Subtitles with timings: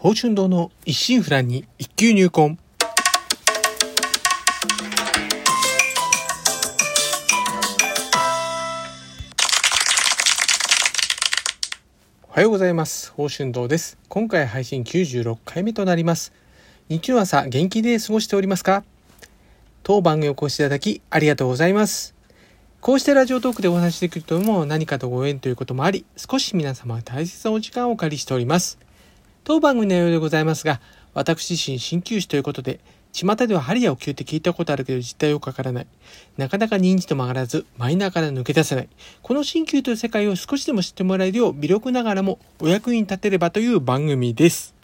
[0.00, 2.56] 宝春堂の一心不乱に一級入魂。
[12.22, 13.10] おはようございます。
[13.10, 13.98] 宝春堂です。
[14.08, 16.32] 今回配信96回目となります。
[16.88, 18.84] 日曜朝元気で過ごしておりますか？
[19.82, 22.14] 当番組をお越しいただきありがとうございます。
[22.80, 28.78] こうしてラジオトークでお話しできるとも何かとご縁ということもあり、少し皆様大切なお時間をお借りしております。
[29.48, 30.78] 当番組の内容でございますが、
[31.14, 32.80] 私自身鍼灸師ということで、
[33.12, 35.86] 巷では針やお灸って聞いたことあるけど実態よくわからない。
[36.36, 38.88] なかなか認知と曲がらず、マイナーから抜け出せない。
[39.22, 44.74] この鍼灸という世界を少しでも知ってもらえるよう、微力ながらもお役に立てればという番組です。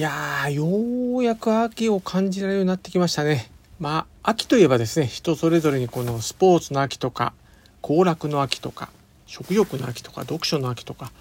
[0.00, 3.53] いやー、ようやく秋を感じられるようになってきましたね。
[3.84, 7.34] まあ、秋といえばですね、人それぞれにこのスポーツの秋とか、
[7.82, 8.88] 行楽の秋とか、
[9.26, 11.12] 食欲の秋とか、読書の秋とか、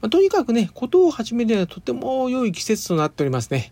[0.00, 3.70] まあ、とにかくね、ことを始めるにはとても良い季節となっておりますね。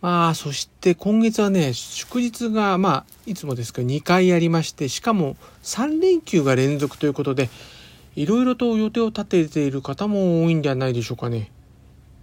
[0.00, 7.50] まあ、そして今月はね、祝日が、まあ、いつもですけど2回ありまして、しかも3連休が連続ということで、
[8.14, 11.50] いろいろと予定を立てている方も多いんではないでしょうかね。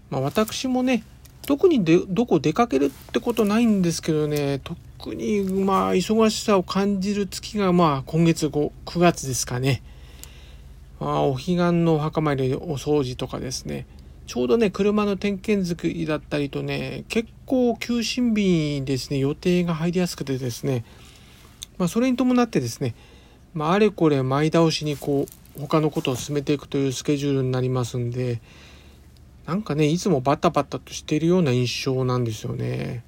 [0.09, 1.03] まあ、私もね、
[1.45, 9.81] 特にでどこ出かけるってことないんですけどね、特にまあ忙しさを感じる月がまあ今月 5, 9月ですかね。
[10.99, 13.87] まあ、お彼岸のお墓参りお掃除とかですね。
[14.27, 20.85] ちょうどね、車の点検作りだったりとね、結構休診日にですね、予定が入りやすくてですね、
[21.79, 22.93] まあそれに伴ってですね、
[23.55, 25.25] まああれこれ前倒しにこ
[25.57, 28.39] う、他のことを進めていくというスケジュールになりますんで、
[29.51, 33.03] なんかね、いつもバタバタとしてるような印象なんですよね。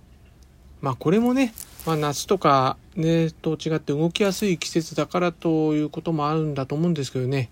[0.81, 1.53] まあこれもね、
[1.85, 7.49] まあ夏とかね、と違って動きやすい季節だからということもあるんだと思うんですけどね。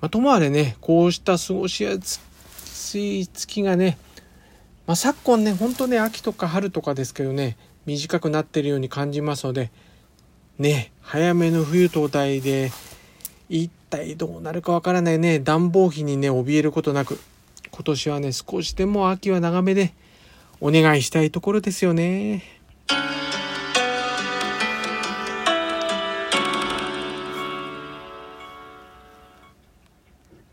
[0.00, 3.98] まあともあれね、こうした過ごしやすい月がね、
[4.86, 9.72] まあ昨今ね、ほんとね、秋とか春とかですけどね、短くなってるように感じますので、
[10.56, 12.70] ね、早めの冬到来で、
[13.48, 17.18] 一体どうなるかわからないね、暖房費にね、怯えることなく、
[17.74, 19.94] 今年はね、少しでも秋は長めで
[20.60, 22.42] お願いしたいところですよね。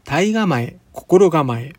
[0.05, 1.73] 体構え、心構え。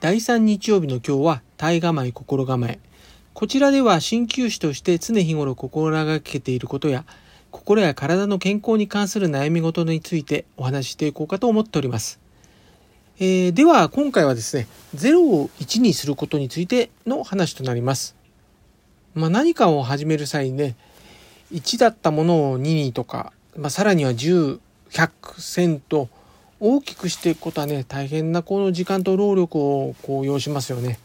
[0.00, 2.80] 第3日曜日の今日は体構え、心構え。
[3.32, 7.04] こちらでは鍼灸師として常日頃心がけていることや
[7.58, 12.20] 心や体の健康に関する悩み事についてお話ししていこうかと思っております。
[13.18, 18.14] えー、では今回はですね、0を1にすることについての話となります。
[19.14, 20.76] まあ、何かを始める際にね、
[21.52, 24.60] 1だったものを2にとか、まあ、さらには10、
[24.90, 26.08] 100、1000と
[26.60, 31.00] 大きくしていくことはね、大変なこの時間と労力をこう要しますよね。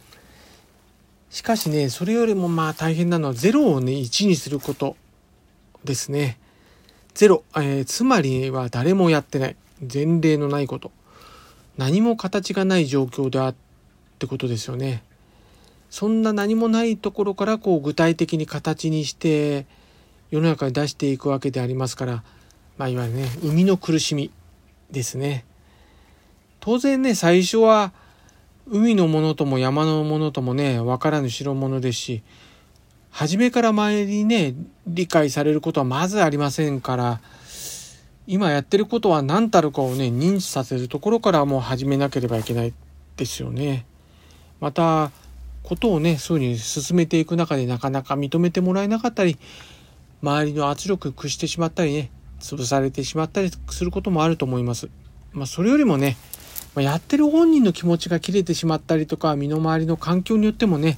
[1.32, 4.96] しかしね、それよりもまあ大変なのは0をね、1にすること
[5.84, 6.38] ですね。
[7.14, 9.56] ゼロ、えー、つまりは誰もやってない。
[9.82, 10.92] 前例のないこと。
[11.78, 13.56] 何も形がない状況であっ
[14.20, 15.04] てことですよね。
[15.90, 19.68] そんな何もないところからこう具体的に形にして
[20.32, 22.24] 世の中に出していくわけでありますから、
[22.78, 24.32] まあいわゆるね、生みの苦しみ
[24.90, 25.46] ですね。
[26.60, 27.94] 当然ね、最初は
[28.68, 32.24] 海のものとも山のものともね、わからぬ代物ですし、
[33.14, 34.56] 初めから前にね、
[34.88, 37.22] 理解されることはまずありませんから、
[38.26, 42.74] 今やってることは何たるかをね、認知させるところからもう始めなければいけない
[43.16, 43.86] ですよね。
[44.60, 45.12] また、
[45.62, 49.38] ことをね、そういうふうに進めていく中でなかなか認めてもらえなかったり、
[50.24, 52.10] 周りの圧力に屈してしまったりね、
[52.40, 54.90] 潰されてしまったりすることもあると思います。
[55.34, 56.18] まあ、それよりもね、
[56.74, 60.98] ま、やってる本人の気持ちが切れてしまったりとか、身の回りの環境によってもね、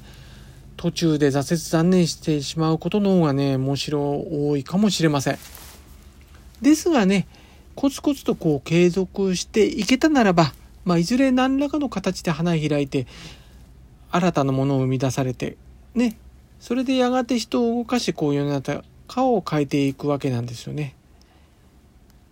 [0.77, 5.37] 途中で挫折残念してしまうことの方がね、むしろ多いかもしれません。
[6.61, 7.27] ですがね、
[7.75, 13.07] コツコツとこう継続していけたならば、まあ、いずれ何らかの形で花開いて、
[14.11, 15.57] 新たなものを生み出されて、
[15.93, 16.17] ね、
[16.59, 18.83] それでやがて人を動かしこう世の中
[19.25, 20.95] を変えていくわけなんですよね。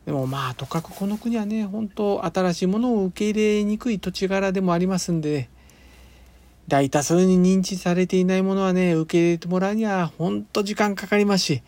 [0.06, 5.53] でもまあ、とかくこの国はね、本当新しいものを受け入れにくい土地柄でもありますんで、ね
[6.68, 11.64] 大多数に認知されていないものはね、受け入れてもらうには本当時間かかりますし、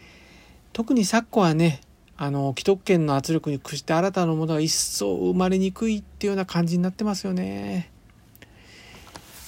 [0.73, 1.81] 特に昨今はね、
[2.17, 7.91] あの、既得権の圧力に屈して新たなものが一層生まれにくいっていうような感じになってますよね。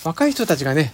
[0.04, 0.94] 若い人たちがね、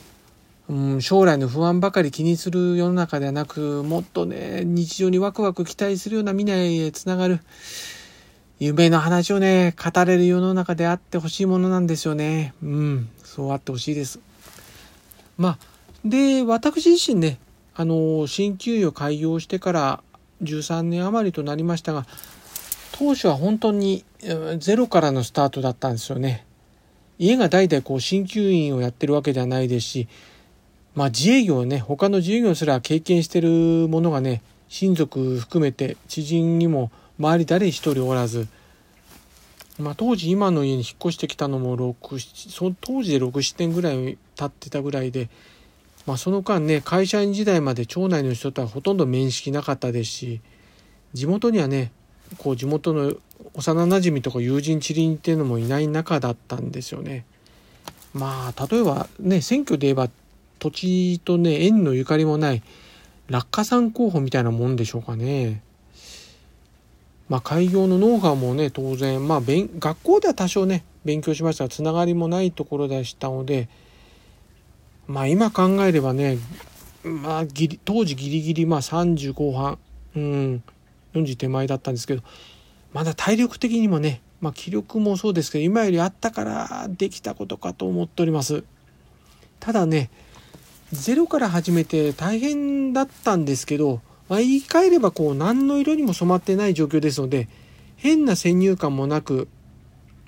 [0.69, 7.39] うん、将来の不安ばかり気にする世の中ではなく、もっとね、日常にワクワク期待するような未来へつながる、
[8.59, 12.53] 夢の話をね、語れる世の中であってほしいものなんですよね。
[12.63, 14.19] うん、そうあってほしいです。
[15.37, 15.57] まあ、
[16.05, 17.39] で、私自身ね、
[17.75, 20.03] あの、鍼灸医を開業してから
[20.43, 22.05] 13年余りとなりましたが、
[22.91, 24.05] 当初は本当に
[24.59, 26.45] ゼロからのスタートだったんですよね。
[27.17, 30.07] 家が代々こう鍼灸院をやってるわけではないですし、
[30.93, 38.47] まあ自営業ね、他の自営業すら経験してるものがね、親族含めて知人にも周り誰一人おらず、
[39.79, 45.29] まあ当時今の家に引っ越してきたのも6、そ当時で6、7年ぐらい経ってたぐらいで、
[46.05, 50.41] まあその間ね、会社員時代まで町内の人とはほとんど面識なかったですし、
[51.13, 51.91] 地元にはね、
[52.37, 53.13] こう地元の
[53.53, 57.25] 幼なじみとか友人知人っていうのもいない中だったんですよね。
[58.13, 60.09] まあ例えばね選挙で言えば
[60.59, 62.63] 土地とね縁のゆかりもない
[63.27, 65.61] 落下山候補みたいなもんでしょうかね。
[67.29, 73.69] まあ開業のノウハウもね当然まあ学校では多少ね勉強しましたがつながりもないところでしたので
[75.07, 76.37] まあ今考えればね
[77.03, 79.77] まあギリ当時ギリギリまあ30後半
[80.15, 80.63] うん
[81.13, 82.23] 40手前だったんですけど
[82.93, 88.63] まだ体力的にもね、まあ、気力もそうですけど今よりあったからできたことかと思っております。
[89.59, 90.11] ただね
[90.91, 97.47] ゼロから始めて大変だったんですけど、まあ、言い換えればこう何の色にも染まってない状況ですので
[97.97, 99.47] 変な先入観もなく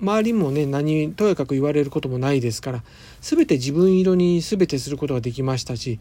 [0.00, 2.82] 周りもね何とやかく言われることもないですから
[3.20, 5.98] 全て自分色に全てすることができましたし、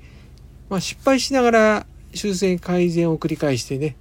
[0.70, 3.96] まあ、失敗しながら修正改善を繰り返してね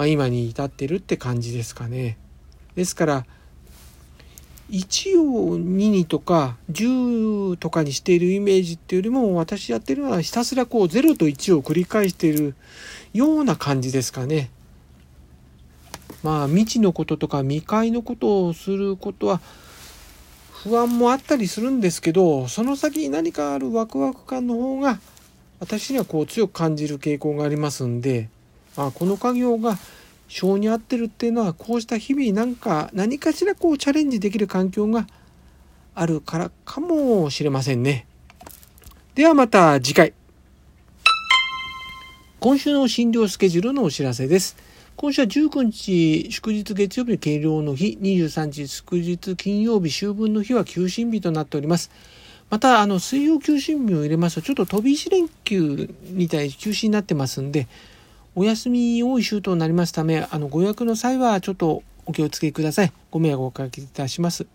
[0.00, 2.16] まあ、今に至ってるって感じですかね。
[2.74, 3.26] ですから
[4.70, 12.54] 1を2にとか10とかにしているイメージっていうよりも私やってるのはひたすらこう0と1を繰り返している
[13.12, 14.50] ような感じですかね。
[16.22, 19.40] まあ未知のこととか未開のことをすることは
[20.62, 25.00] 不安もあったりするんですけどその先に何かあるワクワク感の方が
[25.58, 28.28] 私にはこう強く感じる傾向がありますんで
[28.76, 29.78] あこの家業が
[30.30, 35.08] 性に合ってるっていうのはこうした日々なんか何かしらこうチャレンジできる環境が
[35.94, 38.06] あるからかもしれませんね。
[39.16, 40.14] ではまた次回。
[42.38, 44.56] 今週の診療スケジュールのお知らせです。
[44.94, 51.90] 今週は19日祝日月曜日敬老の日、23日祝日金曜日秋分の日は休診日となっております。
[52.50, 57.66] また、あの、水曜休診日を入れますと、ちょっと飛び石連休みたい休止になってますんで、
[58.34, 62.92] お休み多い週となりますため、あの、ご予約の際はちょっとお気をつけください。
[63.10, 64.46] ご迷惑をおかけいたします。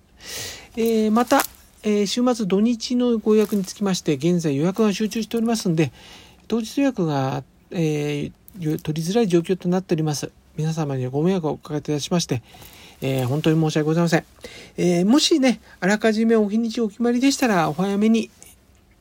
[0.77, 1.41] えー、また、
[1.83, 5.91] えー、週末土日のご予約につきまして、現在予約が集中しておりますので、
[6.47, 10.31] 当日予約が、えー、取りづらい状況となっております。
[10.55, 12.41] 皆様にご迷惑をおかけいたしまして、
[13.01, 14.25] えー、本当に申し訳ございません。
[14.77, 18.29] えー、もしね、あらかじめお日にちお決まりでしたら、お早めに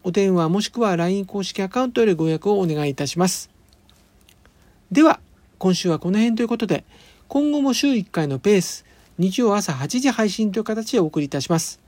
[0.03, 3.54] お電話もしくは LINE 公式アカウントよりご予約をお願いいたします。
[4.93, 5.21] では、
[5.59, 6.85] 今週はこの辺ということで、
[7.29, 8.85] 今後も週1回のペース、
[9.19, 11.81] 日曜朝8時配信という形でお送りいたします。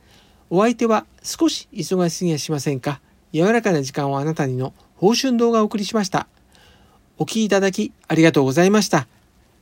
[0.48, 3.00] お相手は少し忙しすぎやしませんか
[3.32, 6.28] 柔らかな時間をあなたにの報春動画をお送りしました。
[7.18, 9.08] お聴きいただきありがとうございました。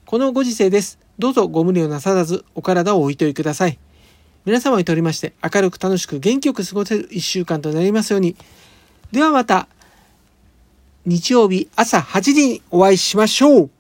[0.07, 0.99] このご時世です。
[1.19, 3.79] どうぞご無理をなさらずお体をおいといください。
[4.45, 8.37] 皆様にとりまして明るく楽しく元気よく過ごせる一週間となりますように。
[9.11, 9.69] ではまた。
[11.07, 13.71] 日曜日朝8時にお会いしましょう。